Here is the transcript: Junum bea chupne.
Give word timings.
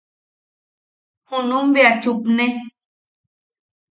Junum 1.27 1.67
bea 1.73 1.91
chupne. 2.01 2.45